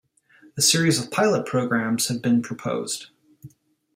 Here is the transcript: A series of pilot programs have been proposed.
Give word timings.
A 0.57 0.63
series 0.63 0.99
of 0.99 1.11
pilot 1.11 1.45
programs 1.45 2.07
have 2.07 2.23
been 2.23 2.41
proposed. 2.41 3.11